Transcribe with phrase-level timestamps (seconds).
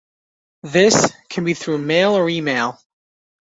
[0.63, 2.81] This can be through mail or email.